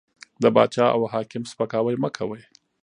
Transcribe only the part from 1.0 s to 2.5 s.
حاکم سپکاوی مه کوئ!